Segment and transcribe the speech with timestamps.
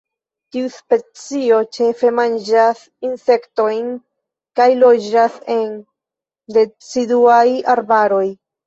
[0.53, 3.93] Tiu specio ĉefe manĝas insektojn,
[4.61, 5.65] kaj loĝas en
[6.59, 7.47] deciduaj
[7.79, 8.27] arbaroj.